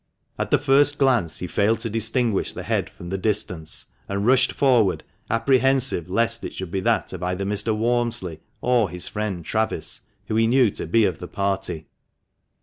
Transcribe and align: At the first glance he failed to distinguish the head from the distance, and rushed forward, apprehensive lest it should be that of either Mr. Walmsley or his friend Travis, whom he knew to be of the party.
At 0.39 0.49
the 0.49 0.57
first 0.57 0.97
glance 0.97 1.37
he 1.37 1.45
failed 1.45 1.79
to 1.81 1.87
distinguish 1.91 2.53
the 2.53 2.63
head 2.63 2.89
from 2.89 3.09
the 3.09 3.19
distance, 3.19 3.85
and 4.09 4.25
rushed 4.25 4.51
forward, 4.51 5.03
apprehensive 5.29 6.09
lest 6.09 6.43
it 6.43 6.55
should 6.55 6.71
be 6.71 6.79
that 6.79 7.13
of 7.13 7.21
either 7.21 7.45
Mr. 7.45 7.77
Walmsley 7.77 8.39
or 8.61 8.89
his 8.89 9.07
friend 9.07 9.45
Travis, 9.45 10.01
whom 10.25 10.37
he 10.39 10.47
knew 10.47 10.71
to 10.71 10.87
be 10.87 11.05
of 11.05 11.19
the 11.19 11.27
party. 11.27 11.85